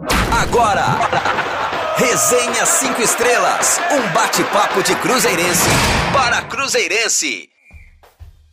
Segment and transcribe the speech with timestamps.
[0.00, 0.84] Agora,
[1.96, 5.68] Resenha 5 Estrelas, um bate-papo de Cruzeirense
[6.12, 7.48] para Cruzeirense.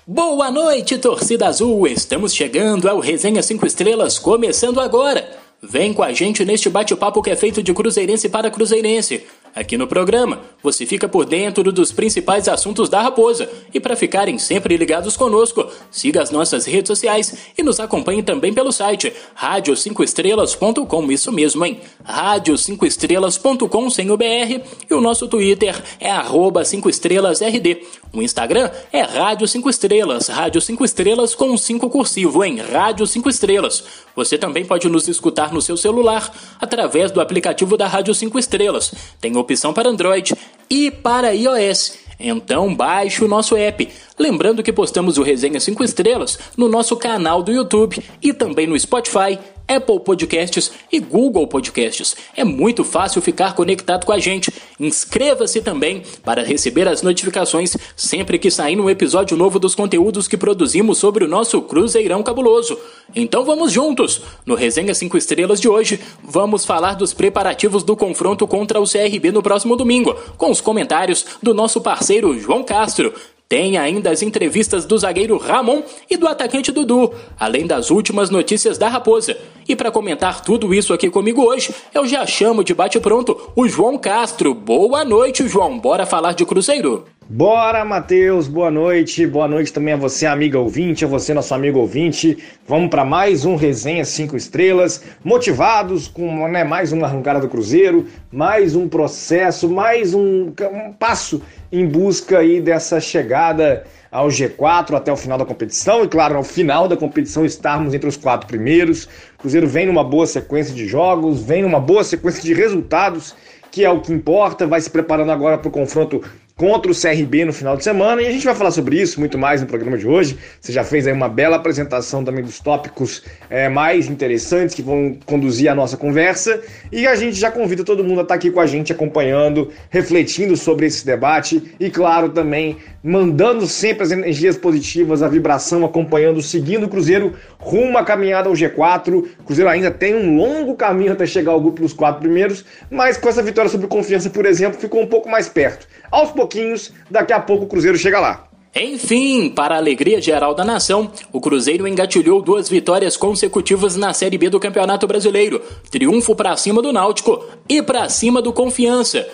[0.07, 1.85] Boa noite, torcida azul!
[1.85, 5.37] Estamos chegando ao Resenha 5 Estrelas, começando agora.
[5.61, 9.23] Vem com a gente neste bate-papo que é feito de Cruzeirense para Cruzeirense.
[9.55, 13.49] Aqui no programa, você fica por dentro dos principais assuntos da Raposa.
[13.73, 18.53] E para ficarem sempre ligados conosco, siga as nossas redes sociais e nos acompanhe também
[18.53, 21.09] pelo site rádio5estrelas.com.
[21.09, 21.79] Isso mesmo, hein?
[22.05, 27.81] rádio5estrelas.com sem o BR e o nosso Twitter é arroba 5estrelasRD.
[28.11, 32.59] O Instagram é Rádio 5 Estrelas, Rádio 5 Estrelas com 5 cursivo, hein?
[32.59, 33.83] Rádio 5 Estrelas.
[34.15, 38.93] Você também pode nos escutar no seu celular através do aplicativo da Rádio 5 Estrelas.
[39.19, 40.33] Tem opção para Android
[40.69, 42.05] e para iOS.
[42.19, 43.89] Então baixe o nosso app.
[44.17, 48.79] Lembrando que postamos o Resenha 5 Estrelas no nosso canal do YouTube e também no
[48.79, 52.15] Spotify Apple Podcasts e Google Podcasts.
[52.35, 54.51] É muito fácil ficar conectado com a gente.
[54.79, 60.37] Inscreva-se também para receber as notificações sempre que sair um episódio novo dos conteúdos que
[60.37, 62.77] produzimos sobre o nosso Cruzeirão Cabuloso.
[63.15, 64.21] Então vamos juntos!
[64.45, 69.31] No Resenha 5 Estrelas de hoje, vamos falar dos preparativos do confronto contra o CRB
[69.31, 73.13] no próximo domingo, com os comentários do nosso parceiro João Castro.
[73.47, 78.77] Tem ainda as entrevistas do zagueiro Ramon e do atacante Dudu, além das últimas notícias
[78.77, 79.37] da Raposa.
[79.67, 83.99] E para comentar tudo isso aqui comigo hoje, eu já chamo de bate-pronto o João
[83.99, 84.55] Castro.
[84.55, 85.77] Boa noite, João.
[85.77, 87.05] Bora falar de Cruzeiro.
[87.27, 89.25] Bora, Matheus, boa noite.
[89.25, 92.37] Boa noite também a você, amiga ouvinte, a você, nosso amigo ouvinte.
[92.67, 98.05] Vamos para mais um Resenha 5 Estrelas, motivados com né, mais uma arrancada do Cruzeiro,
[98.31, 105.11] mais um processo, mais um, um passo em busca aí dessa chegada ao G4 até
[105.11, 109.05] o final da competição e, claro, ao final da competição estarmos entre os quatro primeiros.
[109.05, 113.35] O Cruzeiro vem numa boa sequência de jogos, vem numa boa sequência de resultados,
[113.71, 116.21] que é o que importa, vai se preparando agora para o confronto
[116.57, 119.37] contra o CRB no final de semana e a gente vai falar sobre isso muito
[119.37, 120.37] mais no programa de hoje.
[120.61, 125.17] Você já fez aí uma bela apresentação também dos tópicos é, mais interessantes que vão
[125.25, 126.61] conduzir a nossa conversa
[126.93, 130.55] e a gente já convida todo mundo a estar aqui com a gente acompanhando, refletindo
[130.55, 136.85] sobre esse debate e claro também mandando sempre as energias positivas, a vibração, acompanhando, seguindo
[136.85, 139.25] o Cruzeiro rumo à caminhada ao G4.
[139.39, 143.15] O Cruzeiro ainda tem um longo caminho até chegar ao grupo dos quatro primeiros, mas
[143.15, 145.87] com essa vitória sobre confiança, por exemplo, ficou um pouco mais perto.
[146.11, 148.47] Aos pouquinhos, daqui a pouco o Cruzeiro chega lá.
[148.75, 154.37] Enfim, para a alegria geral da nação, o Cruzeiro engatilhou duas vitórias consecutivas na Série
[154.37, 155.61] B do Campeonato Brasileiro.
[155.89, 159.25] Triunfo para cima do Náutico e para cima do Confiança.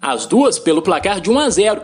[0.00, 1.80] As duas pelo placar de 1 a 0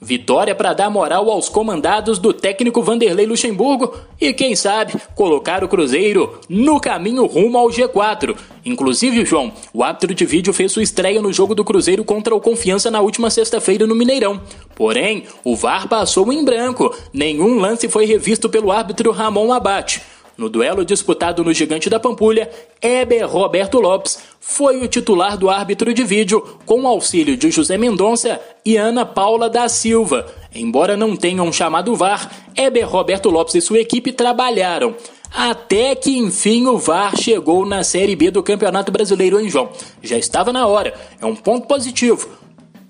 [0.00, 5.68] Vitória para dar moral aos comandados do técnico Vanderlei Luxemburgo e, quem sabe, colocar o
[5.68, 8.36] Cruzeiro no caminho rumo ao G4.
[8.64, 12.40] Inclusive, João, o árbitro de vídeo fez sua estreia no jogo do Cruzeiro contra o
[12.40, 14.40] Confiança na última sexta-feira no Mineirão.
[14.74, 16.94] Porém, o VAR passou em branco.
[17.10, 20.02] Nenhum lance foi revisto pelo árbitro Ramon Abate.
[20.36, 22.50] No duelo disputado no Gigante da Pampulha,
[22.82, 27.78] Eber Roberto Lopes foi o titular do árbitro de vídeo, com o auxílio de José
[27.78, 30.26] Mendonça e Ana Paula da Silva.
[30.54, 34.94] Embora não tenham chamado VAR, Eber Roberto Lopes e sua equipe trabalharam.
[35.34, 39.70] Até que enfim o VAR chegou na Série B do Campeonato Brasileiro em João.
[40.02, 42.28] Já estava na hora, é um ponto positivo.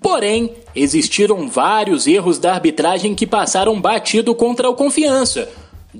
[0.01, 5.49] Porém, existiram vários erros da arbitragem que passaram batido contra o Confiança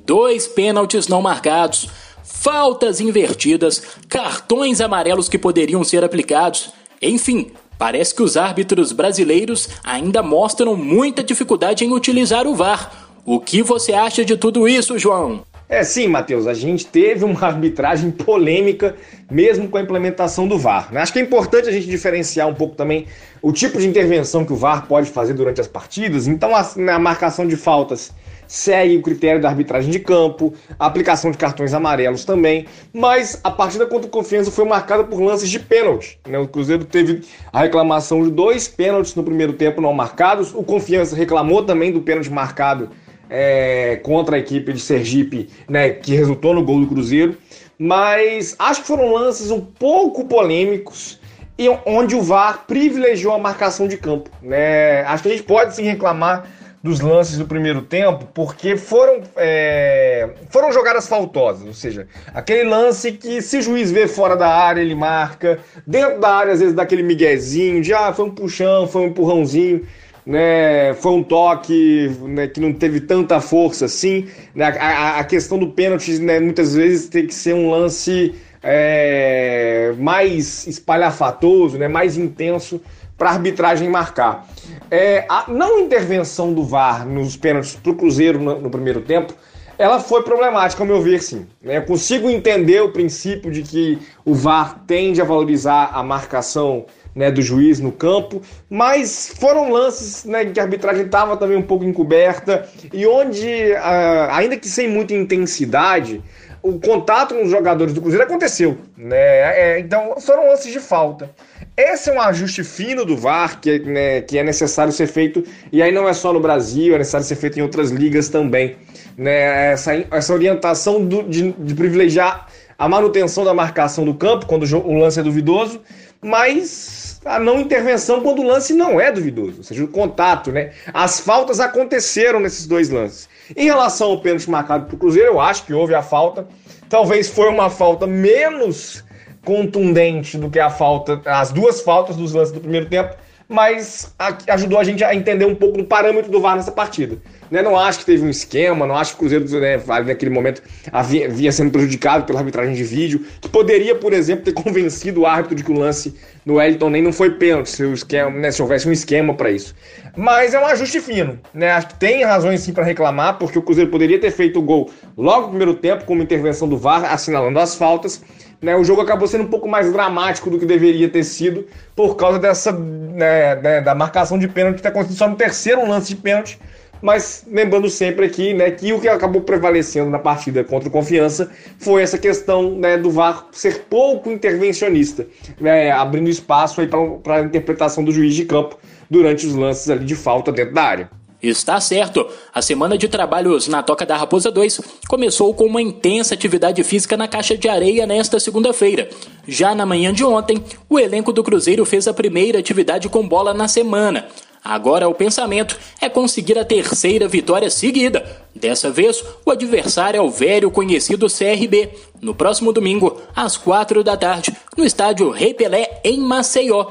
[0.06, 1.90] dois pênaltis não marcados,
[2.24, 6.72] faltas invertidas, cartões amarelos que poderiam ser aplicados.
[7.02, 13.10] Enfim, parece que os árbitros brasileiros ainda mostram muita dificuldade em utilizar o VAR.
[13.26, 15.44] O que você acha de tudo isso, João?
[15.70, 18.96] É sim, Matheus, a gente teve uma arbitragem polêmica
[19.30, 20.94] mesmo com a implementação do VAR.
[20.94, 21.02] Né?
[21.02, 23.06] Acho que é importante a gente diferenciar um pouco também
[23.42, 26.28] o tipo de intervenção que o VAR pode fazer durante as partidas.
[26.28, 28.14] Então, a, na marcação de faltas
[28.48, 33.52] segue o critério da arbitragem de campo, a aplicação de cartões amarelos também, mas a
[33.52, 36.20] partida contra o Confiança foi marcada por lances de pênalti.
[36.28, 36.40] Né?
[36.40, 37.22] O Cruzeiro teve
[37.52, 42.02] a reclamação de dois pênaltis no primeiro tempo não marcados, o Confiança reclamou também do
[42.02, 42.90] pênalti marcado
[43.30, 47.38] é, contra a equipe de Sergipe, né, que resultou no gol do Cruzeiro,
[47.78, 51.20] mas acho que foram lances um pouco polêmicos
[51.58, 54.30] e onde o VAR privilegiou a marcação de campo.
[54.42, 55.02] Né?
[55.02, 56.46] Acho que a gente pode sim reclamar
[56.88, 63.12] dos lances do primeiro tempo, porque foram, é, foram jogadas faltosas, ou seja, aquele lance
[63.12, 66.74] que se o juiz vê fora da área, ele marca, dentro da área às vezes
[66.74, 69.86] dá aquele miguezinho, de ah, foi um puxão, foi um empurrãozinho,
[70.26, 75.58] né, foi um toque né, que não teve tanta força assim, né, a, a, questão
[75.58, 82.18] do pênalti né, muitas vezes tem que ser um lance é, mais espalhafatoso, né, mais
[82.18, 82.82] intenso
[83.18, 84.48] para a arbitragem marcar.
[84.90, 89.34] É, a não intervenção do VAR nos pênaltis para o Cruzeiro no, no, primeiro tempo,
[89.78, 91.46] ela foi problemática, ao meu ver, sim.
[91.62, 91.78] Né?
[91.78, 96.86] Eu consigo entender o princípio de que o VAR tende a valorizar a marcação
[97.18, 101.64] né, do juiz no campo, mas foram lances né, que a arbitragem estava também um
[101.64, 106.22] pouco encoberta e onde, uh, ainda que sem muita intensidade,
[106.62, 108.78] o contato com os jogadores do Cruzeiro aconteceu.
[108.98, 109.16] Né?
[109.18, 111.30] É, então foram lances de falta.
[111.76, 115.82] Esse é um ajuste fino do VAR que, né, que é necessário ser feito, e
[115.82, 118.76] aí não é só no Brasil, é necessário ser feito em outras ligas também.
[119.18, 119.72] Né?
[119.72, 125.00] Essa, essa orientação do, de, de privilegiar a manutenção da marcação do campo quando o
[125.00, 125.82] lance é duvidoso,
[126.22, 130.72] mas a não intervenção quando o lance não é duvidoso, ou seja, o contato, né?
[130.94, 133.30] As faltas aconteceram nesses dois lances.
[133.56, 136.48] Em relação ao pênalti marcado para o Cruzeiro, eu acho que houve a falta.
[136.90, 139.04] Talvez foi uma falta menos
[139.44, 143.16] contundente do que a falta, as duas faltas dos lances do primeiro tempo,
[143.50, 144.14] mas
[144.48, 147.18] ajudou a gente a entender um pouco do parâmetro do VAR nessa partida.
[147.50, 147.62] Né?
[147.62, 150.62] Não acho que teve um esquema, não acho que o Cruzeiro né, naquele momento
[150.92, 155.26] havia, havia sendo prejudicado pela arbitragem de vídeo, que poderia, por exemplo, ter convencido o
[155.26, 156.14] árbitro de que o lance
[156.46, 159.50] no Wellington nem não foi pênalti, se, o esquema, né, se houvesse um esquema para
[159.50, 159.74] isso.
[160.16, 161.72] Mas é um ajuste fino, né?
[161.72, 164.90] Acho que tem razões sim para reclamar, porque o Cruzeiro poderia ter feito o gol
[165.16, 168.22] logo no primeiro tempo, com uma intervenção do VAR, assinalando as faltas.
[168.60, 172.16] Né, o jogo acabou sendo um pouco mais dramático do que deveria ter sido por
[172.16, 176.08] causa dessa né, né, da marcação de pênalti que está acontecendo só no terceiro lance
[176.08, 176.60] de pênalti
[177.02, 181.52] mas lembrando sempre aqui né, que o que acabou prevalecendo na partida contra o Confiança
[181.78, 185.28] foi essa questão né, do VAR ser pouco intervencionista,
[185.60, 186.82] né, abrindo espaço
[187.24, 188.78] para a interpretação do juiz de campo
[189.10, 191.10] durante os lances ali de falta dentro da área.
[191.42, 192.28] Está certo.
[192.52, 197.16] A semana de trabalhos na Toca da Raposa 2 começou com uma intensa atividade física
[197.16, 199.08] na caixa de areia nesta segunda-feira.
[199.48, 203.54] Já na manhã de ontem, o elenco do Cruzeiro fez a primeira atividade com bola
[203.54, 204.26] na semana.
[204.64, 208.26] Agora o pensamento é conseguir a terceira vitória seguida.
[208.54, 214.18] Dessa vez, o adversário é o velho conhecido CRB, no próximo domingo, às quatro da
[214.18, 216.88] tarde, no estádio Rei Pelé, em Maceió.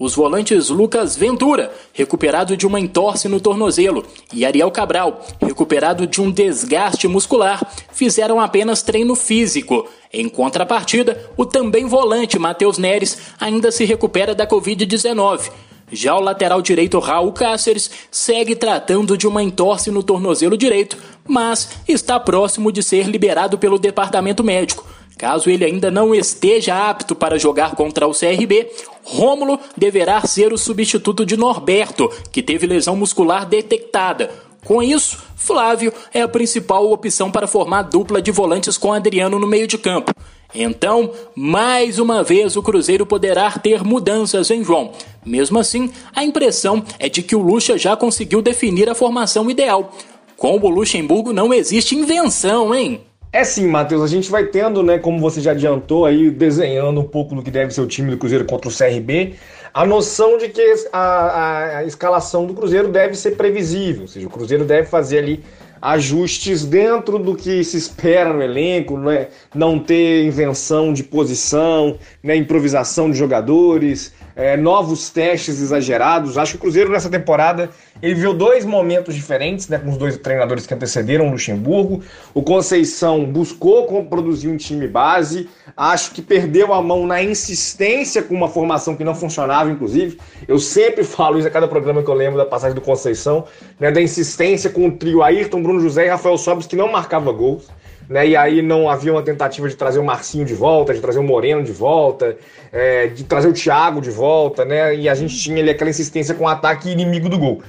[0.00, 4.02] Os volantes Lucas Ventura, recuperado de uma entorse no tornozelo,
[4.32, 7.60] e Ariel Cabral, recuperado de um desgaste muscular,
[7.92, 9.86] fizeram apenas treino físico.
[10.10, 15.50] Em contrapartida, o também volante Matheus Neres ainda se recupera da Covid-19
[15.92, 20.96] já o lateral direito Raul Cáceres segue tratando de uma entorse no tornozelo direito,
[21.26, 24.86] mas está próximo de ser liberado pelo departamento médico.
[25.18, 28.70] Caso ele ainda não esteja apto para jogar contra o CRB,
[29.02, 34.30] Rômulo deverá ser o substituto de Norberto, que teve lesão muscular detectada.
[34.64, 39.46] Com isso, Flávio é a principal opção para formar dupla de volantes com Adriano no
[39.46, 40.10] meio de campo.
[40.54, 44.92] Então, mais uma vez o Cruzeiro poderá ter mudanças em João.
[45.24, 49.94] Mesmo assim, a impressão é de que o Lucha já conseguiu definir a formação ideal.
[50.36, 53.02] Com o Luxemburgo não existe invenção, hein?
[53.32, 57.04] É sim, Matheus, a gente vai tendo, né, como você já adiantou aí, desenhando um
[57.04, 59.34] pouco do que deve ser o time do Cruzeiro contra o CRB,
[59.72, 64.26] a noção de que a, a, a escalação do Cruzeiro deve ser previsível, ou seja,
[64.26, 65.44] o Cruzeiro deve fazer ali
[65.80, 69.28] ajustes dentro do que se espera no elenco, né?
[69.54, 72.36] não ter invenção de posição, né?
[72.36, 76.38] improvisação de jogadores, é, novos testes exagerados.
[76.38, 77.68] Acho que o Cruzeiro nessa temporada
[78.02, 82.02] ele viu dois momentos diferentes, né, com os dois treinadores que antecederam o Luxemburgo.
[82.32, 88.34] O Conceição buscou produzir um time base, acho que perdeu a mão na insistência com
[88.34, 90.18] uma formação que não funcionava, inclusive.
[90.48, 93.44] Eu sempre falo isso a cada programa que eu lembro da passagem do Conceição,
[93.78, 97.30] né, da insistência com o trio Ayrton, Bruno José e Rafael Sobis, que não marcava
[97.30, 97.68] gols
[98.10, 98.26] né?
[98.26, 101.22] E aí não havia uma tentativa de trazer o Marcinho de volta, de trazer o
[101.22, 102.36] Moreno de volta,
[102.72, 104.96] é, de trazer o Thiago de volta, né?
[104.96, 107.62] E a gente tinha ali aquela insistência com o ataque inimigo do gol.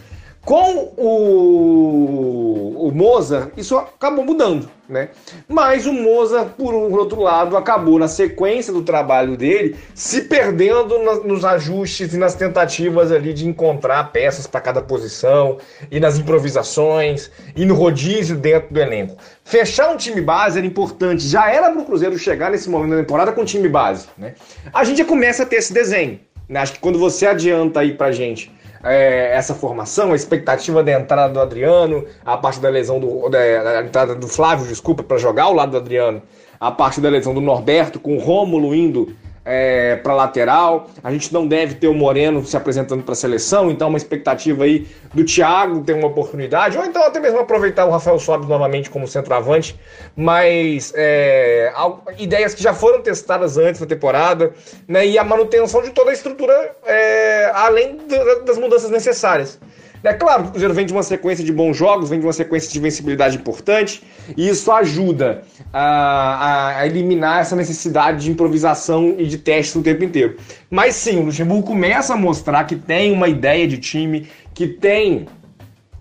[0.44, 5.10] Com o, o Moza, isso acabou mudando, né?
[5.48, 10.98] Mas o Moza, por um outro lado, acabou na sequência do trabalho dele se perdendo
[10.98, 15.60] na, nos ajustes e nas tentativas ali de encontrar peças para cada posição
[15.92, 19.16] e nas improvisações e no rodízio dentro do elenco.
[19.46, 22.98] Fechar um time base era importante, já era para o Cruzeiro chegar nesse momento da
[22.98, 24.34] temporada com time base, né?
[24.74, 26.20] A gente já começa a ter esse desenho,
[26.50, 26.62] né?
[26.62, 28.52] Acho que quando você adianta aí pra gente
[28.84, 33.30] é, essa formação, a expectativa da entrada do Adriano, a parte da lesão do.
[33.30, 36.22] Da, da entrada do Flávio, desculpa, para jogar ao lado do Adriano,
[36.60, 40.88] a parte da lesão do Norberto, com o Rômulo indo é, para lateral.
[41.04, 44.64] A gente não deve ter o Moreno se apresentando para a seleção, então uma expectativa
[44.64, 48.90] aí do Thiago ter uma oportunidade, ou então até mesmo aproveitar o Rafael Sobis novamente
[48.90, 49.80] como centroavante.
[50.16, 51.74] Mas é,
[52.18, 54.54] ideias que já foram testadas antes da temporada,
[54.88, 55.06] né?
[55.06, 57.98] E a manutenção de toda a estrutura é, além
[58.46, 59.60] das mudanças necessárias.
[60.04, 62.34] É claro que o Cruzeiro vem de uma sequência de bons jogos, vem de uma
[62.34, 64.02] sequência de vencibilidade importante,
[64.36, 70.04] e isso ajuda a, a eliminar essa necessidade de improvisação e de testes o tempo
[70.04, 70.38] inteiro.
[70.70, 75.28] Mas sim, o Luxemburgo começa a mostrar que tem uma ideia de time, que tem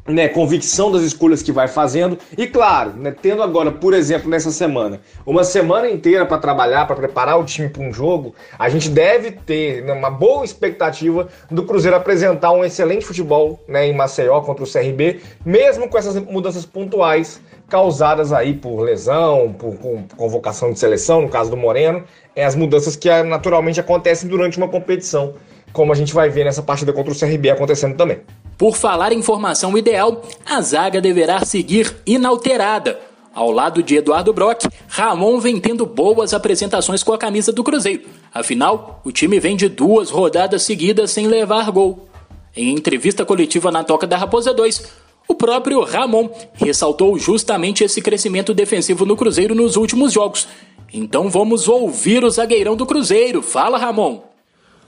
[0.06, 4.50] né, convicção das escolhas que vai fazendo e claro, né, tendo agora, por exemplo, nessa
[4.50, 8.88] semana, uma semana inteira para trabalhar, para preparar o time para um jogo, a gente
[8.88, 14.40] deve ter né, uma boa expectativa do Cruzeiro apresentar um excelente futebol né, em Maceió
[14.40, 19.76] contra o CRB, mesmo com essas mudanças pontuais causadas aí por lesão, por,
[20.16, 22.02] convocação de seleção, no caso do Moreno,
[22.34, 25.34] é as mudanças que ah, naturalmente acontecem durante uma competição,
[25.72, 28.20] como a gente vai ver nessa partida contra o CRB acontecendo também.
[28.60, 33.00] Por falar em formação ideal, a zaga deverá seguir inalterada.
[33.34, 38.02] Ao lado de Eduardo Brock, Ramon vem tendo boas apresentações com a camisa do Cruzeiro.
[38.34, 42.06] Afinal, o time vem de duas rodadas seguidas sem levar gol.
[42.54, 44.92] Em entrevista coletiva na Toca da Raposa 2,
[45.26, 50.46] o próprio Ramon ressaltou justamente esse crescimento defensivo no Cruzeiro nos últimos jogos.
[50.92, 53.40] Então vamos ouvir o zagueirão do Cruzeiro.
[53.40, 54.20] Fala, Ramon.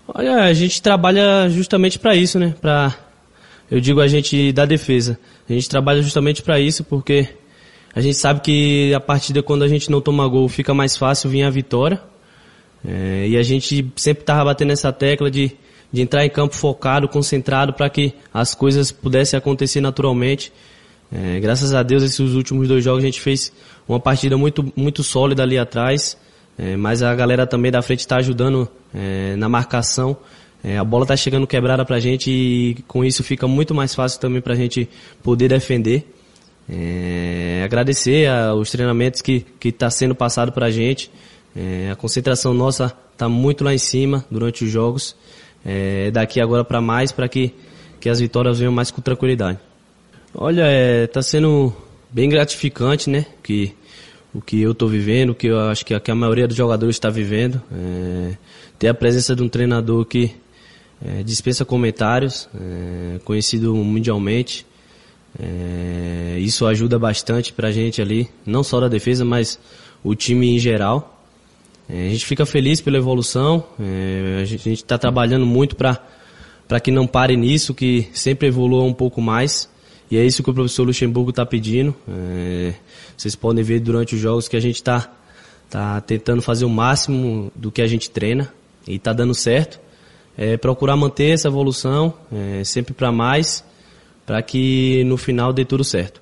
[0.07, 2.55] Olha, a gente trabalha justamente para isso, né?
[2.61, 3.12] Para
[3.73, 5.19] eu digo a gente da defesa.
[5.49, 7.27] A gente trabalha justamente para isso, porque
[7.95, 11.31] a gente sabe que a partida, quando a gente não toma gol, fica mais fácil
[11.31, 11.99] vir a vitória.
[12.87, 15.53] É, e a gente sempre estava batendo essa tecla de,
[15.91, 20.53] de entrar em campo focado, concentrado, para que as coisas pudessem acontecer naturalmente.
[21.11, 23.55] É, graças a Deus, esses últimos dois jogos a gente fez
[23.89, 26.15] uma partida muito, muito sólida ali atrás.
[26.59, 30.15] É, mas a galera também da frente está ajudando é, na marcação.
[30.65, 33.95] É, a bola está chegando quebrada para a gente e com isso fica muito mais
[33.95, 34.89] fácil também para a gente
[35.23, 36.07] poder defender.
[36.69, 41.11] É, agradecer aos treinamentos que está sendo passado para a gente.
[41.55, 45.17] É, a concentração nossa está muito lá em cima durante os jogos.
[45.65, 47.53] É, daqui agora para mais, para que,
[48.01, 49.59] que as vitórias venham mais com tranquilidade.
[50.35, 50.65] Olha,
[51.05, 51.75] está é, sendo
[52.11, 53.27] bem gratificante, né?
[53.43, 53.75] Que,
[54.35, 56.57] o que eu estou vivendo, o que eu acho que a, que a maioria dos
[56.57, 57.61] jogadores está vivendo.
[57.71, 58.37] É,
[58.79, 60.35] ter a presença de um treinador que
[61.05, 64.65] é, dispensa comentários, é, conhecido mundialmente.
[65.39, 69.59] É, isso ajuda bastante para a gente ali, não só da defesa, mas
[70.05, 71.21] o time em geral.
[71.89, 76.91] É, a gente fica feliz pela evolução, é, a gente está trabalhando muito para que
[76.91, 79.69] não pare nisso, que sempre evolua um pouco mais.
[80.11, 81.95] E é isso que o professor Luxemburgo está pedindo.
[82.07, 82.75] É,
[83.17, 85.11] vocês podem ver durante os jogos que a gente está
[85.69, 88.53] tá tentando fazer o máximo do que a gente treina
[88.87, 89.81] e está dando certo
[90.37, 93.65] é, procurar manter essa evolução, é, sempre para mais,
[94.25, 96.21] para que no final dê tudo certo.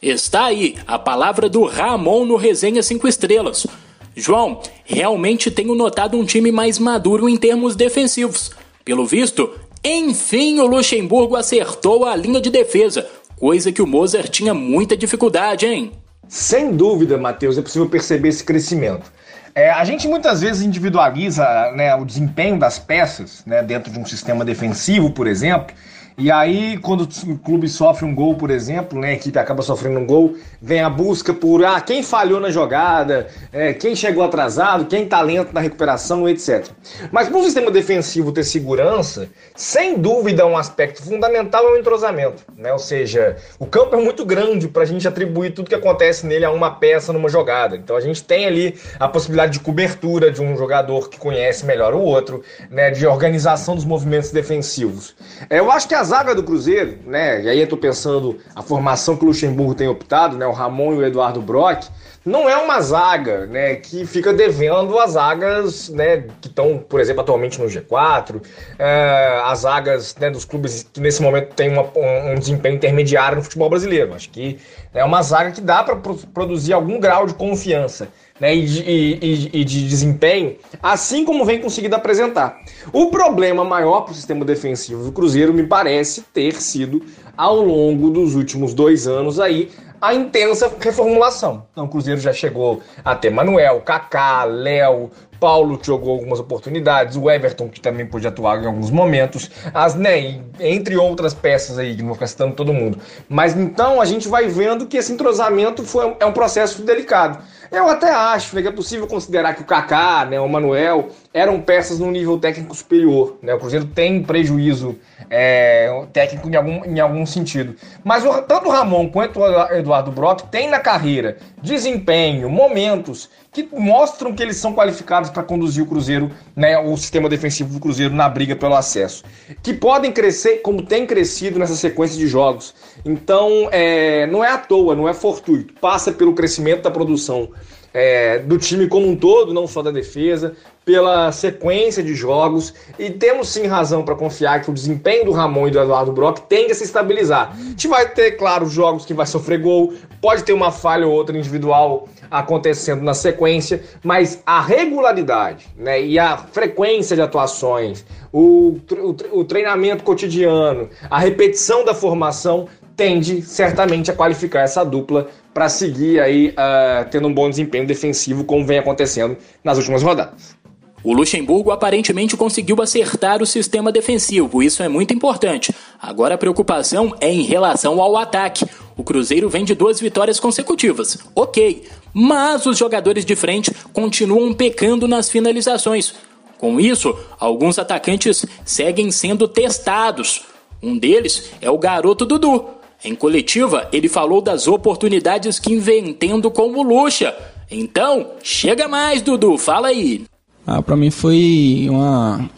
[0.00, 3.66] Está aí a palavra do Ramon no Resenha 5 Estrelas.
[4.14, 8.50] João, realmente tenho notado um time mais maduro em termos defensivos.
[8.84, 9.50] Pelo visto,
[9.82, 15.66] enfim o Luxemburgo acertou a linha de defesa, coisa que o Mozart tinha muita dificuldade,
[15.66, 15.92] hein?
[16.28, 19.10] Sem dúvida, Matheus, é possível perceber esse crescimento.
[19.54, 24.04] É, a gente muitas vezes individualiza né, o desempenho das peças né, dentro de um
[24.04, 25.74] sistema defensivo, por exemplo,
[26.16, 29.98] e aí, quando o clube sofre um gol, por exemplo, né, a equipe acaba sofrendo
[29.98, 34.84] um gol, vem a busca por ah, quem falhou na jogada, é, quem chegou atrasado,
[34.84, 36.68] quem tá lento na recuperação, etc.
[37.10, 42.44] Mas para um sistema defensivo ter segurança, sem dúvida um aspecto fundamental é o entrosamento.
[42.56, 42.72] Né?
[42.72, 46.44] Ou seja, o campo é muito grande para a gente atribuir tudo que acontece nele
[46.44, 47.74] a uma peça numa jogada.
[47.74, 51.92] Então a gente tem ali a possibilidade de cobertura de um jogador que conhece melhor
[51.92, 52.40] o outro,
[52.70, 55.16] né, de organização dos movimentos defensivos.
[55.50, 57.42] É, eu acho que a zaga do Cruzeiro, né?
[57.42, 60.46] E aí eu tô pensando a formação que o Luxemburgo tem optado, né?
[60.46, 61.86] O Ramon e o Eduardo Brock,
[62.24, 63.76] não é uma zaga, né?
[63.76, 66.24] Que fica devendo as zagas, né?
[66.40, 68.40] Que estão, por exemplo, atualmente no G4,
[68.78, 73.42] é, as zagas né, dos clubes que nesse momento têm uma, um, desempenho intermediário no
[73.42, 74.14] futebol brasileiro.
[74.14, 74.58] Acho que
[74.92, 75.96] é uma zaga que dá para
[76.32, 78.08] produzir algum grau de confiança
[78.40, 82.60] né, e, de, e, e de desempenho, assim como vem conseguindo apresentar.
[82.92, 87.02] O problema maior para o sistema defensivo do Cruzeiro me parece ter sido,
[87.36, 91.66] ao longo dos últimos dois anos aí, a intensa reformulação.
[91.72, 95.10] Então, o Cruzeiro já chegou a ter Manuel, Kaká, Léo,
[95.40, 99.94] Paulo que jogou algumas oportunidades, o Everton que também pôde atuar em alguns momentos, as
[99.94, 102.98] né, entre outras peças aí, que não vou ficar citando todo mundo.
[103.28, 107.38] Mas então a gente vai vendo que esse entrosamento foi, é um processo delicado.
[107.74, 111.60] Eu até acho né, que é possível considerar que o Kaká, né, o Manuel, eram
[111.60, 113.36] peças num nível técnico superior.
[113.42, 113.52] Né?
[113.52, 114.96] O Cruzeiro tem prejuízo
[115.28, 117.74] é, técnico em algum, em algum sentido.
[118.04, 123.68] Mas o, tanto o Ramon quanto o Eduardo Brock têm na carreira desempenho, momentos que
[123.72, 128.12] mostram que eles são qualificados para conduzir o Cruzeiro, né, o sistema defensivo do Cruzeiro
[128.12, 129.22] na briga pelo acesso.
[129.62, 132.74] Que podem crescer como tem crescido nessa sequência de jogos.
[133.04, 135.72] Então, é, não é à toa, não é fortuito.
[135.74, 137.48] Passa pelo crescimento da produção
[137.94, 143.08] é, do time como um todo, não só da defesa, pela sequência de jogos e
[143.08, 146.72] temos sim razão para confiar que o desempenho do Ramon e do Eduardo Brock tende
[146.72, 147.52] a se estabilizar.
[147.56, 151.12] A gente vai ter, claro, jogos que vai sofrer gol, pode ter uma falha ou
[151.14, 158.78] outra individual acontecendo na sequência, mas a regularidade né, e a frequência de atuações, o,
[158.90, 165.68] o, o treinamento cotidiano, a repetição da formação tende certamente a qualificar essa dupla para
[165.68, 170.56] seguir aí uh, tendo um bom desempenho defensivo, como vem acontecendo nas últimas rodadas.
[171.04, 175.72] O Luxemburgo aparentemente conseguiu acertar o sistema defensivo, isso é muito importante.
[176.00, 178.64] Agora a preocupação é em relação ao ataque.
[178.96, 181.84] O Cruzeiro vem de duas vitórias consecutivas, ok,
[182.14, 186.14] mas os jogadores de frente continuam pecando nas finalizações.
[186.56, 190.42] Com isso, alguns atacantes seguem sendo testados.
[190.80, 192.64] Um deles é o garoto Dudu,
[193.04, 197.34] em coletiva, ele falou das oportunidades que vem tendo como Luxa.
[197.70, 200.24] Então, chega mais, Dudu, fala aí.
[200.66, 202.48] Ah, para mim foi uma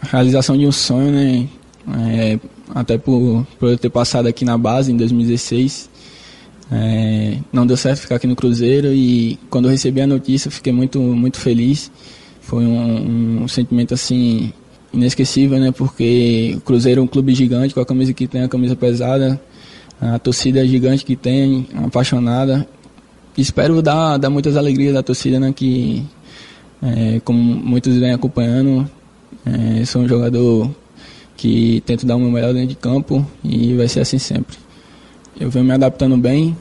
[0.00, 1.48] realização de um sonho, né?
[2.08, 2.38] É,
[2.72, 5.90] até por, por eu ter passado aqui na base em 2016.
[6.72, 10.72] É, não deu certo ficar aqui no Cruzeiro e quando eu recebi a notícia fiquei
[10.72, 11.90] muito, muito feliz.
[12.40, 14.52] Foi um, um sentimento assim
[14.92, 15.70] inesquecível, né?
[15.70, 19.40] Porque o Cruzeiro é um clube gigante com a camisa que tem a camisa pesada
[20.02, 22.66] a torcida gigante que tem, apaixonada.
[23.38, 26.04] Espero dar, dar muitas alegrias à torcida, né, que,
[26.82, 28.90] é, como muitos vêm acompanhando,
[29.46, 30.68] é, sou um jogador
[31.36, 34.58] que tento dar o meu melhor dentro de campo e vai ser assim sempre.
[35.38, 36.56] Eu venho me adaptando bem.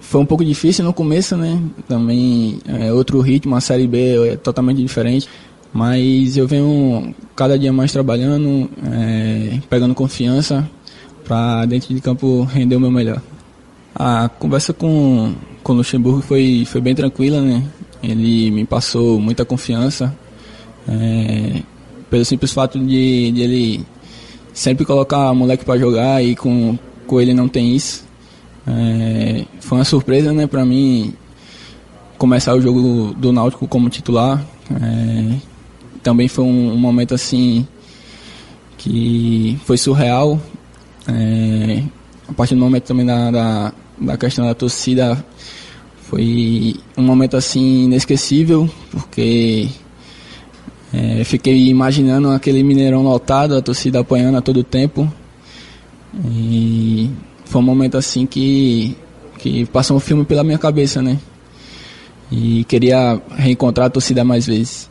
[0.00, 1.60] Foi um pouco difícil no começo, né?
[1.88, 5.28] Também é outro ritmo, a Série B é totalmente diferente.
[5.72, 10.68] Mas eu venho cada dia mais trabalhando, é, pegando confiança
[11.24, 13.20] para dentro de campo render o meu melhor.
[13.94, 17.62] A conversa com, com o Luxemburgo foi, foi bem tranquila, né?
[18.02, 20.14] Ele me passou muita confiança,
[20.88, 21.62] é,
[22.08, 23.86] pelo simples fato de, de ele
[24.52, 28.06] sempre colocar moleque para jogar e com, com ele não tem isso.
[28.66, 31.12] É, foi uma surpresa, né, para mim
[32.16, 34.44] começar o jogo do Náutico como titular.
[34.70, 35.34] É,
[36.02, 37.66] também foi um, um momento assim
[38.76, 40.40] que foi surreal
[41.08, 41.82] é,
[42.28, 45.24] a partir do momento também da, da, da questão da torcida,
[46.02, 49.68] foi um momento assim inesquecível, porque
[50.92, 55.10] é, fiquei imaginando aquele Mineirão lotado, a torcida apoiando a todo tempo.
[56.14, 57.10] E
[57.44, 58.96] foi um momento assim que,
[59.38, 61.18] que passou um filme pela minha cabeça, né?
[62.30, 64.90] E queria reencontrar a torcida mais vezes.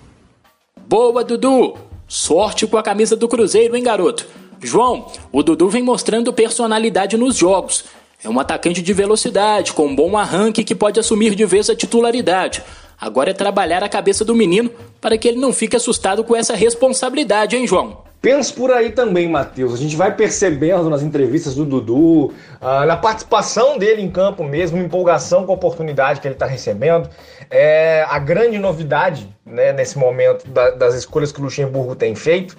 [0.87, 1.75] Boa, Dudu!
[2.07, 4.25] Sorte com a camisa do Cruzeiro, hein, garoto?
[4.61, 7.85] João, o Dudu vem mostrando personalidade nos jogos.
[8.23, 11.75] É um atacante de velocidade, com um bom arranque que pode assumir de vez a
[11.75, 12.63] titularidade.
[12.99, 16.55] Agora é trabalhar a cabeça do menino para que ele não fique assustado com essa
[16.55, 18.06] responsabilidade, hein, João?
[18.27, 19.73] Penso por aí também, Matheus.
[19.73, 24.77] A gente vai percebendo nas entrevistas do Dudu, ah, na participação dele em campo mesmo,
[24.77, 27.09] empolgação com a oportunidade que ele está recebendo.
[27.49, 32.57] É a grande novidade né, nesse momento da, das escolhas que o Luxemburgo tem feito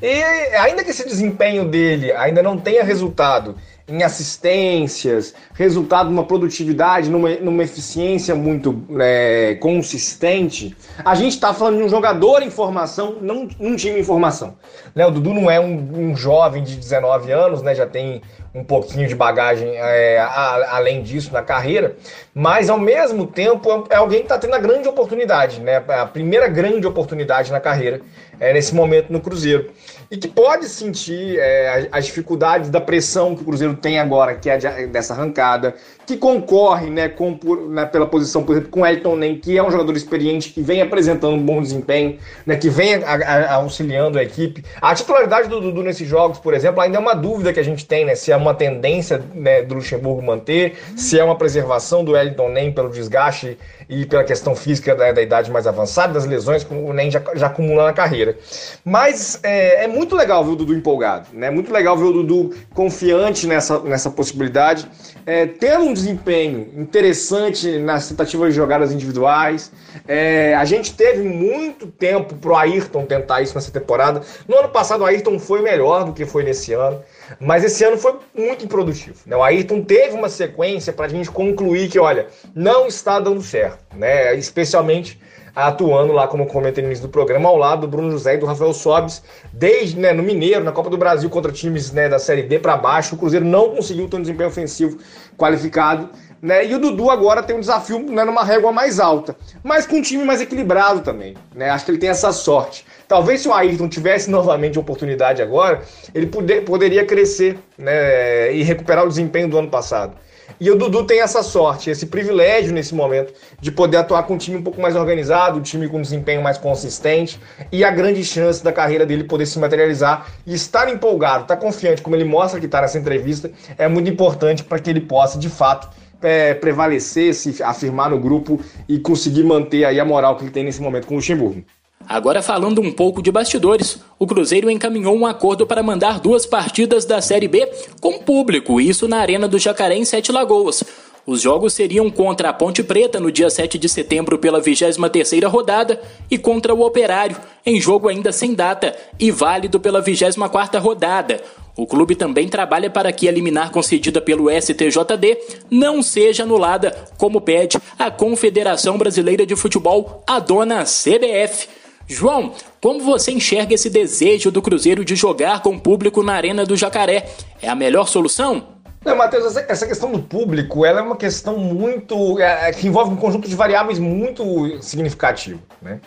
[0.00, 0.22] e
[0.54, 3.56] ainda que esse desempenho dele ainda não tenha resultado
[3.88, 11.78] em assistências, resultado numa produtividade, numa, numa eficiência muito é, consistente, a gente está falando
[11.78, 14.56] de um jogador em formação, não um time em formação.
[14.94, 18.20] Né, o Dudu não é um, um, jovem de 19 anos, né, já tem
[18.54, 21.96] um pouquinho de bagagem é, a, além disso na carreira,
[22.34, 26.48] mas ao mesmo tempo é alguém que está tendo a grande oportunidade, né, a primeira
[26.48, 28.00] grande oportunidade na carreira
[28.40, 29.70] é, nesse momento no Cruzeiro.
[30.10, 34.48] E que pode sentir é, as dificuldades da pressão que o Cruzeiro tem agora, que
[34.48, 35.74] é de, dessa arrancada,
[36.08, 39.62] que concorre né, com, por, né, pela posição, por exemplo, com Elton Nem, que é
[39.62, 42.16] um jogador experiente, que vem apresentando um bom desempenho,
[42.46, 44.64] né, que vem a, a, auxiliando a equipe.
[44.80, 47.84] A titularidade do Dudu nesses jogos, por exemplo, ainda é uma dúvida que a gente
[47.84, 52.16] tem, né, se é uma tendência né, do Luxemburgo manter, se é uma preservação do
[52.16, 56.62] Elton Nem pelo desgaste e pela questão física da, da idade mais avançada, das lesões
[56.62, 58.36] que o Nen já, já acumula na carreira.
[58.84, 61.50] Mas é, é, muito legal ver o Dudu empolgado, né?
[61.50, 64.86] Muito legal ver o Dudu confiante nessa, nessa possibilidade,
[65.24, 69.72] é, tendo um desempenho interessante nas tentativas de jogadas individuais.
[70.06, 74.22] É, a gente teve muito tempo pro Ayrton tentar isso nessa temporada.
[74.46, 77.02] No ano passado o Ayrton foi melhor do que foi nesse ano.
[77.40, 79.18] Mas esse ano foi muito improdutivo.
[79.26, 79.36] Né?
[79.36, 83.77] O Ayrton teve uma sequência para a gente concluir que, olha, não está dando certo,
[83.94, 84.34] né?
[84.34, 85.18] Especialmente
[85.66, 88.46] atuando lá, como comentei no início do programa, ao lado do Bruno José e do
[88.46, 92.42] Rafael Sobis, desde né, no Mineiro, na Copa do Brasil, contra times né, da Série
[92.42, 93.16] D para baixo.
[93.16, 94.98] O Cruzeiro não conseguiu ter um desempenho ofensivo
[95.36, 96.10] qualificado.
[96.40, 96.64] Né?
[96.66, 100.02] E o Dudu agora tem um desafio né, numa régua mais alta, mas com um
[100.02, 101.34] time mais equilibrado também.
[101.52, 101.68] Né?
[101.70, 102.86] Acho que ele tem essa sorte.
[103.08, 105.82] Talvez se o Ayrton tivesse novamente oportunidade agora,
[106.14, 110.16] ele poder, poderia crescer né, e recuperar o desempenho do ano passado.
[110.60, 114.38] E o Dudu tem essa sorte, esse privilégio nesse momento de poder atuar com um
[114.38, 118.24] time um pouco mais organizado, um time com um desempenho mais consistente e a grande
[118.24, 122.58] chance da carreira dele poder se materializar e estar empolgado, estar confiante, como ele mostra
[122.58, 125.88] que está nessa entrevista, é muito importante para que ele possa, de fato,
[126.20, 130.64] é, prevalecer, se afirmar no grupo e conseguir manter aí a moral que ele tem
[130.64, 131.64] nesse momento com o Luxemburgo.
[132.06, 137.04] Agora falando um pouco de bastidores, o Cruzeiro encaminhou um acordo para mandar duas partidas
[137.04, 140.82] da Série B com público, isso na Arena do Jacaré em Sete Lagoas.
[141.28, 146.00] Os jogos seriam contra a Ponte Preta no dia 7 de setembro pela 23ª rodada
[146.30, 151.42] e contra o Operário, em jogo ainda sem data e válido pela 24ª rodada.
[151.76, 155.36] O clube também trabalha para que a liminar concedida pelo STJD
[155.70, 161.68] não seja anulada, como pede a Confederação Brasileira de Futebol, a dona CBF.
[162.08, 166.64] João, como você enxerga esse desejo do Cruzeiro de jogar com o público na Arena
[166.64, 167.28] do Jacaré?
[167.60, 168.78] É a melhor solução?
[169.04, 172.40] Não, Matheus, essa questão do público ela é uma questão muito.
[172.40, 175.60] É, é, que envolve um conjunto de variáveis muito significativo.
[175.82, 176.00] Né?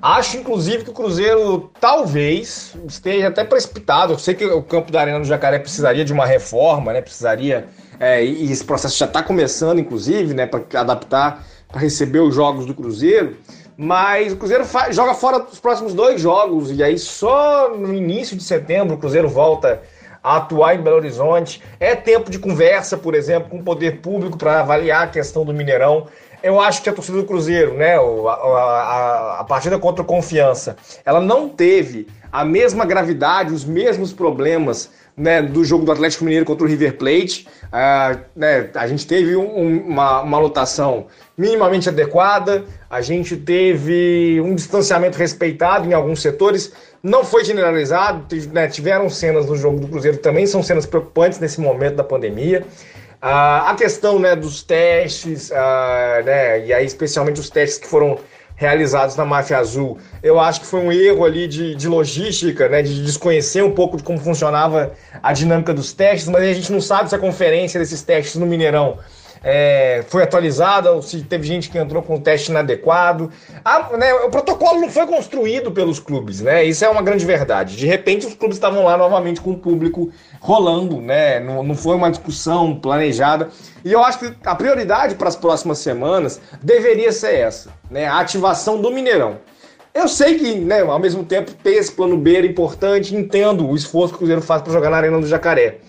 [0.00, 4.14] Acho, inclusive, que o Cruzeiro talvez esteja até precipitado.
[4.14, 7.02] Eu sei que o campo da Arena do Jacaré precisaria de uma reforma, né?
[7.02, 7.68] Precisaria.
[8.00, 10.46] É, e esse processo já está começando, inclusive, né?
[10.46, 13.36] Para adaptar, para receber os jogos do Cruzeiro.
[13.76, 18.42] Mas o Cruzeiro joga fora os próximos dois jogos, e aí só no início de
[18.42, 19.82] setembro o Cruzeiro volta
[20.22, 21.62] a atuar em Belo Horizonte.
[21.80, 25.52] É tempo de conversa, por exemplo, com o poder público para avaliar a questão do
[25.52, 26.06] Mineirão.
[26.42, 30.76] Eu acho que a torcida do Cruzeiro, né, a, a, a partida contra o Confiança,
[31.04, 34.90] ela não teve a mesma gravidade, os mesmos problemas
[35.22, 37.46] né, do jogo do Atlético Mineiro contra o River Plate.
[37.66, 41.06] Uh, né, a gente teve um, uma, uma lotação
[41.38, 48.66] minimamente adequada, a gente teve um distanciamento respeitado em alguns setores, não foi generalizado, né,
[48.66, 52.66] tiveram cenas no jogo do Cruzeiro também, são cenas preocupantes nesse momento da pandemia.
[53.22, 58.18] Uh, a questão né, dos testes, uh, né, e aí especialmente os testes que foram
[58.56, 59.98] realizados na Máfia Azul.
[60.22, 63.96] Eu acho que foi um erro ali de, de logística, né, de desconhecer um pouco
[63.96, 67.80] de como funcionava a dinâmica dos testes, mas a gente não sabe se a conferência
[67.80, 68.98] desses testes no Mineirão
[69.42, 73.30] é, foi atualizada, ou se teve gente que entrou com o teste inadequado.
[73.64, 76.64] A, né, o protocolo não foi construído pelos clubes, né?
[76.64, 77.76] Isso é uma grande verdade.
[77.76, 81.40] De repente, os clubes estavam lá novamente com o público rolando, né?
[81.40, 83.48] Não, não foi uma discussão planejada.
[83.84, 88.06] E eu acho que a prioridade para as próximas semanas deveria ser essa, né?
[88.06, 89.38] A ativação do Mineirão.
[89.94, 93.76] Eu sei que, né, ao mesmo tempo, ter esse plano B era importante, entendo o
[93.76, 95.80] esforço que o Cruzeiro faz para jogar na Arena do Jacaré.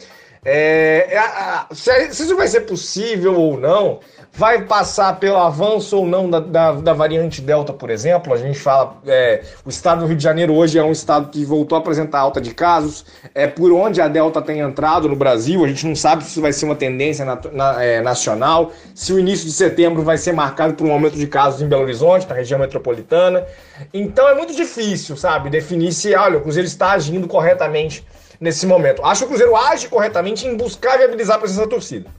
[0.45, 3.99] É, é, a, se, se isso vai ser possível ou não,
[4.35, 8.33] vai passar pelo avanço ou não da, da, da variante Delta, por exemplo.
[8.33, 11.45] A gente fala, é, o estado do Rio de Janeiro hoje é um estado que
[11.45, 15.63] voltou a apresentar alta de casos, é por onde a Delta tem entrado no Brasil.
[15.63, 19.13] A gente não sabe se isso vai ser uma tendência na, na, é, nacional, se
[19.13, 22.27] o início de setembro vai ser marcado por um aumento de casos em Belo Horizonte,
[22.27, 23.45] na região metropolitana.
[23.93, 28.03] Então é muito difícil, sabe, definir se, olha, o Cruzeiro está agindo corretamente
[28.43, 29.03] nesse momento.
[29.05, 32.09] Acho que o Cruzeiro age corretamente em buscar viabilizar a presença da torcida.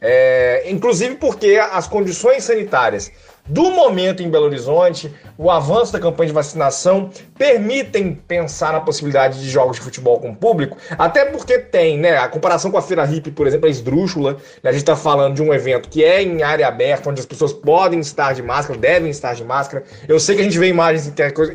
[0.00, 3.10] É, inclusive porque as condições sanitárias
[3.48, 9.40] do momento em Belo Horizonte, o avanço da campanha de vacinação permitem pensar na possibilidade
[9.40, 13.06] de jogos de futebol com público, até porque tem, né, a comparação com a Feira
[13.06, 16.22] Hip, por exemplo, é esdrúxula, né, a gente está falando de um evento que é
[16.22, 20.20] em área aberta, onde as pessoas podem estar de máscara, devem estar de máscara, eu
[20.20, 21.10] sei que a gente vê imagens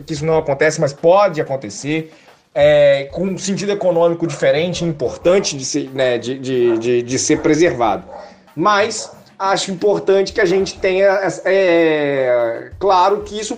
[0.05, 2.11] que isso não acontece, mas pode acontecer,
[2.53, 7.39] é, com um sentido econômico diferente, importante de ser, né, de, de, de, de ser
[7.39, 8.05] preservado.
[8.55, 11.19] Mas acho importante que a gente tenha.
[11.45, 13.57] É, claro que isso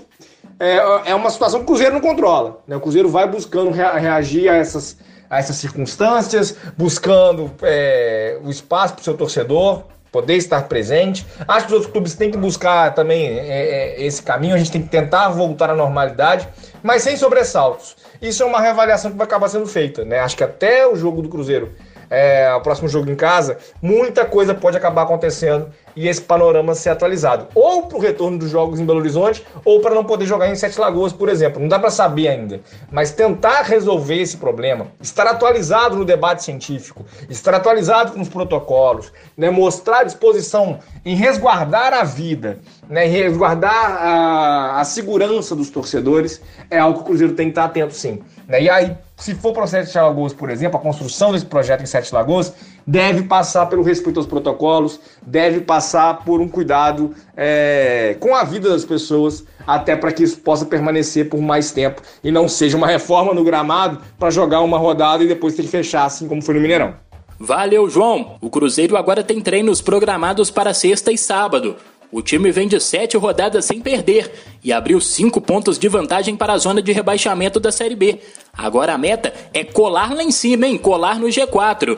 [0.59, 2.61] é, é uma situação que o Cruzeiro não controla.
[2.67, 2.75] Né?
[2.75, 4.97] O Cruzeiro vai buscando reagir a essas,
[5.29, 9.83] a essas circunstâncias, buscando é, o espaço para o seu torcedor,
[10.15, 11.27] poder estar presente.
[11.45, 14.71] Acho que os outros clubes têm que buscar também é, é, esse caminho, a gente
[14.71, 16.47] tem que tentar voltar à normalidade,
[16.81, 17.97] mas sem sobressaltos.
[18.21, 20.19] Isso é uma reavaliação que vai acabar sendo feita, né?
[20.19, 21.73] Acho que até o jogo do Cruzeiro
[22.09, 26.89] é, o próximo jogo em casa, muita coisa pode acabar acontecendo e esse panorama ser
[26.89, 27.47] atualizado.
[27.55, 30.55] Ou para o retorno dos jogos em Belo Horizonte, ou para não poder jogar em
[30.55, 31.61] Sete Lagoas, por exemplo.
[31.61, 32.59] Não dá para saber ainda.
[32.91, 39.11] Mas tentar resolver esse problema, estar atualizado no debate científico, estar atualizado com os protocolos,
[39.37, 46.77] né, mostrar disposição em resguardar a vida, né, resguardar a, a segurança dos torcedores, é
[46.79, 48.21] algo que o Cruzeiro tem que estar atento sim.
[48.47, 48.63] Né?
[48.63, 52.13] E aí, se for para Sete Lagoas, por exemplo, a construção desse projeto em Sete
[52.13, 52.53] Lagoas
[52.85, 58.69] deve passar pelo respeito aos protocolos, deve passar por um cuidado é, com a vida
[58.69, 62.87] das pessoas, até para que isso possa permanecer por mais tempo e não seja uma
[62.87, 66.53] reforma no gramado para jogar uma rodada e depois ter que fechar, assim como foi
[66.55, 66.93] no Mineirão.
[67.39, 68.37] Valeu, João!
[68.39, 71.75] O Cruzeiro agora tem treinos programados para sexta e sábado.
[72.11, 74.31] O time vem de sete rodadas sem perder
[74.63, 78.19] e abriu cinco pontos de vantagem para a zona de rebaixamento da Série B.
[78.53, 80.77] Agora a meta é colar lá em cima, hein?
[80.77, 81.97] Colar no G4.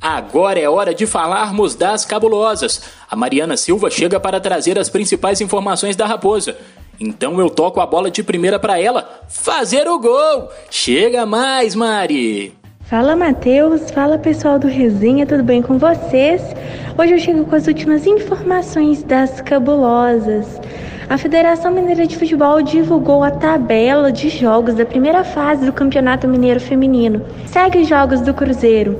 [0.00, 2.82] Agora é hora de falarmos das cabulosas.
[3.10, 6.56] A Mariana Silva chega para trazer as principais informações da Raposa.
[7.00, 10.50] Então eu toco a bola de primeira para ela fazer o gol.
[10.70, 12.54] Chega mais, Mari.
[12.82, 16.40] Fala Matheus, fala pessoal do Resenha, tudo bem com vocês?
[16.96, 20.60] Hoje eu chego com as últimas informações das cabulosas.
[21.08, 26.28] A Federação Mineira de Futebol divulgou a tabela de jogos da primeira fase do Campeonato
[26.28, 27.24] Mineiro Feminino.
[27.46, 28.96] Segue os jogos do Cruzeiro.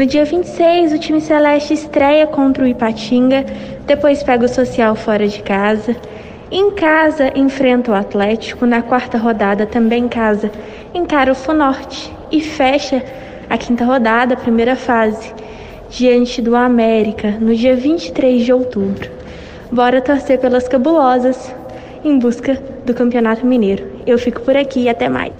[0.00, 3.44] No dia 26, o time celeste estreia contra o Ipatinga,
[3.86, 5.94] depois pega o Social fora de casa.
[6.50, 8.64] Em casa, enfrenta o Atlético.
[8.64, 10.50] Na quarta rodada, também em casa,
[10.94, 13.04] encara o Fonorte e fecha
[13.50, 15.34] a quinta rodada, a primeira fase,
[15.90, 19.10] diante do América, no dia 23 de outubro.
[19.70, 21.54] Bora torcer pelas cabulosas
[22.02, 22.54] em busca
[22.86, 24.00] do Campeonato Mineiro.
[24.06, 25.34] Eu fico por aqui e até mais.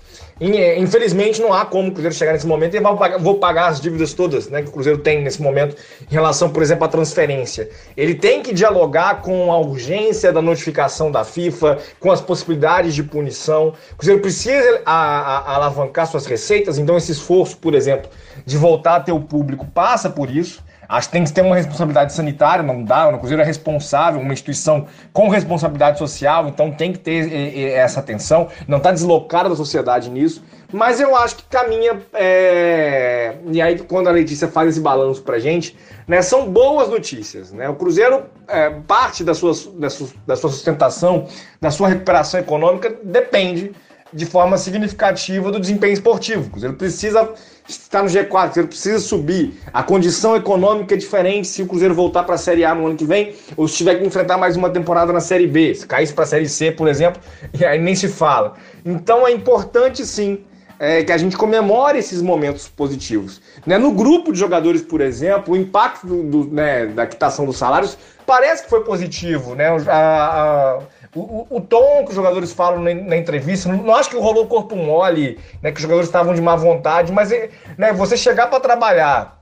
[0.41, 2.81] infelizmente, não há como o Cruzeiro chegar nesse momento e
[3.19, 5.77] vou pagar, as dívidas todas né, que o Cruzeiro tem nesse momento
[6.09, 7.69] em relação, por exemplo, à transferência.
[7.97, 13.03] Ele tem que dialogar com a urgência da notificação da FIFA, com as possibilidades de
[13.03, 13.75] punição.
[13.93, 18.09] O Cruzeiro precisa a, a alavancar suas receitas, então esse esforço, por exemplo,
[18.47, 20.68] de voltar a ter o público passa por isso.
[20.88, 23.09] Acho que tem que ter uma responsabilidade sanitária, não dá.
[23.09, 27.64] O Cruzeiro é responsável, uma instituição com responsabilidade social, então tem que ter e, e,
[27.66, 28.48] essa atenção.
[28.66, 30.42] Não está deslocada da sociedade nisso.
[30.72, 32.01] Mas eu acho que caminha.
[32.14, 33.37] É...
[33.51, 37.53] E aí, quando a Letícia faz esse balanço pra gente, né, são boas notícias.
[37.53, 37.68] Né?
[37.68, 41.27] O Cruzeiro, é, parte da sua, da, sua, da sua sustentação,
[41.61, 43.72] da sua recuperação econômica, depende
[44.12, 46.51] de forma significativa do desempenho esportivo.
[46.51, 47.33] Cruzeiro precisa
[47.68, 49.61] estar no G4, o Cruzeiro precisa subir.
[49.73, 52.97] A condição econômica é diferente se o Cruzeiro voltar para a Série A no ano
[52.97, 55.75] que vem ou se tiver que enfrentar mais uma temporada na Série B.
[55.75, 57.21] Se caísse para a Série C, por exemplo,
[57.59, 58.55] e aí nem se fala.
[58.85, 60.44] Então é importante sim
[60.79, 63.40] é, que a gente comemore esses momentos positivos.
[63.66, 63.79] Né?
[63.79, 67.99] No grupo de jogadores, por exemplo, o impacto do, do, né, da quitação dos salários
[68.25, 69.55] parece que foi positivo.
[69.55, 69.66] Né?
[69.66, 70.79] A, a,
[71.14, 74.77] o, o, tom que os jogadores falam na, na, entrevista, não acho que rolou corpo
[74.77, 77.31] mole, né, que os jogadores estavam de má vontade, mas
[77.77, 79.40] né, você chegar para trabalhar,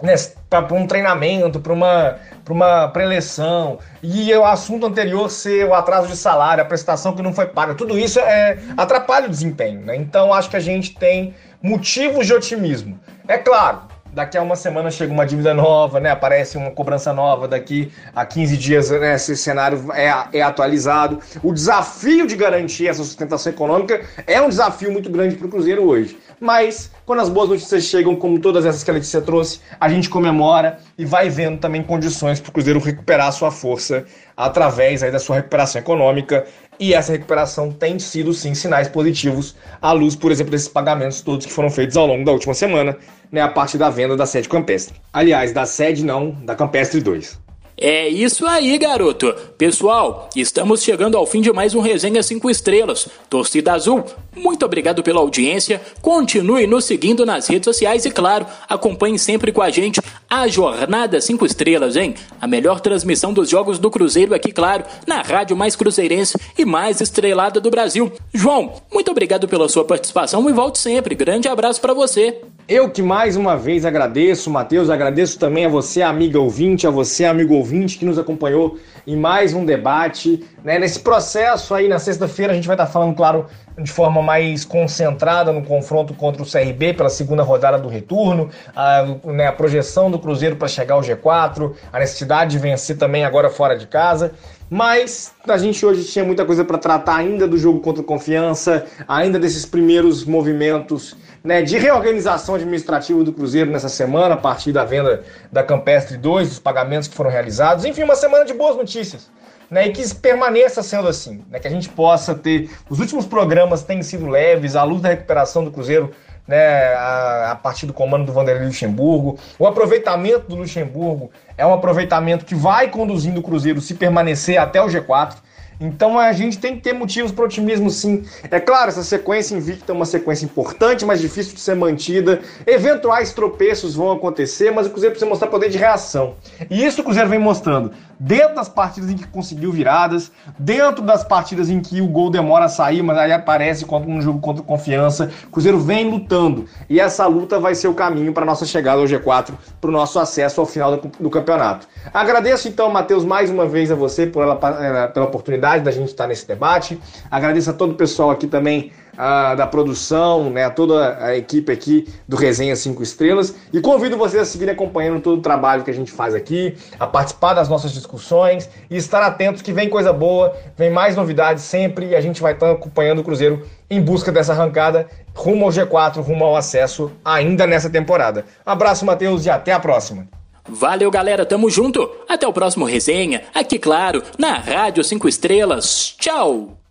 [0.00, 0.14] né,
[0.48, 2.16] para um treinamento, para uma,
[2.48, 7.32] uma preleção, e o assunto anterior ser o atraso de salário, a prestação que não
[7.32, 9.80] foi paga, tudo isso é, atrapalha o desempenho.
[9.80, 9.96] Né?
[9.96, 12.98] Então acho que a gente tem motivos de otimismo.
[13.26, 13.80] É claro,
[14.16, 16.10] daqui a uma semana chega uma dívida nova, né?
[16.10, 21.20] Aparece uma cobrança nova, daqui a 15 dias né, esse cenário é, é atualizado.
[21.42, 25.84] O desafio de garantir essa sustentação econômica é um desafio muito grande para o Cruzeiro
[25.86, 26.16] hoje.
[26.40, 30.08] Mas quando as boas notícias chegam, como todas essas que a Letícia trouxe, a gente
[30.08, 35.18] comemora e vai vendo também condições para o Cruzeiro recuperar sua força através aí da
[35.18, 36.46] sua recuperação econômica.
[36.78, 41.46] E essa recuperação tem sido sim sinais positivos à luz, por exemplo, desses pagamentos todos
[41.46, 42.96] que foram feitos ao longo da última semana,
[43.32, 44.94] né, a partir da venda da sede campestre.
[45.12, 47.45] Aliás, da sede não, da Campestre 2.
[47.78, 49.34] É isso aí, garoto.
[49.58, 53.06] Pessoal, estamos chegando ao fim de mais um Resenha 5 Estrelas.
[53.28, 54.02] Torcida Azul,
[54.34, 55.82] muito obrigado pela audiência.
[56.00, 61.20] Continue nos seguindo nas redes sociais e, claro, acompanhe sempre com a gente a Jornada
[61.20, 62.14] 5 Estrelas, hein?
[62.40, 67.02] A melhor transmissão dos jogos do Cruzeiro aqui, claro, na rádio mais cruzeirense e mais
[67.02, 68.10] estrelada do Brasil.
[68.32, 71.14] João, muito obrigado pela sua participação e volte sempre.
[71.14, 72.40] Grande abraço para você.
[72.68, 77.24] Eu que mais uma vez agradeço, Matheus, agradeço também a você, amiga ouvinte, a você,
[77.24, 80.44] amigo ouvinte, que nos acompanhou em mais um debate.
[80.64, 80.76] Né?
[80.76, 83.46] Nesse processo aí, na sexta-feira, a gente vai estar falando, claro,
[83.78, 89.04] de forma mais concentrada no confronto contra o CRB pela segunda rodada do retorno, a,
[89.26, 93.48] né, a projeção do Cruzeiro para chegar ao G4, a necessidade de vencer também agora
[93.48, 94.32] fora de casa.
[94.68, 99.38] Mas a gente hoje tinha muita coisa para tratar ainda do jogo contra confiança, ainda
[99.38, 101.16] desses primeiros movimentos
[101.46, 106.48] né, de reorganização administrativa do Cruzeiro nessa semana, a partir da venda da Campestre 2,
[106.48, 107.84] dos pagamentos que foram realizados.
[107.84, 109.30] Enfim, uma semana de boas notícias.
[109.68, 112.70] Né, e que permaneça sendo assim, né, que a gente possa ter.
[112.88, 116.12] Os últimos programas têm sido leves, à luz da recuperação do Cruzeiro
[116.46, 119.38] né, a, a, partir do comando do Vanderlei Luxemburgo.
[119.58, 124.80] O aproveitamento do Luxemburgo é um aproveitamento que vai conduzindo o Cruzeiro se permanecer até
[124.80, 125.34] o G4.
[125.80, 128.24] Então a gente tem que ter motivos para otimismo sim.
[128.50, 132.40] É claro, essa sequência invicta é uma sequência importante, mas difícil de ser mantida.
[132.66, 136.34] Eventuais tropeços vão acontecer, mas o Cruzeiro precisa mostrar poder de reação.
[136.70, 141.24] E isso o Cruzeiro vem mostrando dentro das partidas em que conseguiu viradas, dentro das
[141.24, 144.62] partidas em que o gol demora a sair, mas aí aparece contra um jogo contra
[144.62, 145.30] confiança.
[145.48, 149.06] O Cruzeiro vem lutando e essa luta vai ser o caminho para nossa chegada ao
[149.06, 151.86] G4, para o nosso acesso ao final do, do campeonato.
[152.12, 156.26] Agradeço então, Matheus, mais uma vez a você por eh, pela oportunidade da gente estar
[156.26, 157.00] nesse debate.
[157.30, 162.06] Agradeço a todo o pessoal aqui também da produção, né, a toda a equipe aqui
[162.28, 163.54] do Resenha 5 Estrelas.
[163.72, 167.06] E convido vocês a seguirem acompanhando todo o trabalho que a gente faz aqui, a
[167.06, 172.08] participar das nossas discussões e estar atentos que vem coisa boa, vem mais novidades sempre
[172.08, 176.20] e a gente vai estar acompanhando o Cruzeiro em busca dessa arrancada rumo ao G4,
[176.20, 178.44] rumo ao acesso ainda nessa temporada.
[178.64, 180.26] Abraço, Matheus, e até a próxima.
[180.68, 182.10] Valeu, galera, tamo junto.
[182.28, 186.16] Até o próximo resenha, aqui, claro, na Rádio 5 Estrelas.
[186.18, 186.85] Tchau!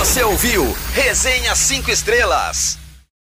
[0.00, 2.79] Você ouviu Resenha 5 Estrelas.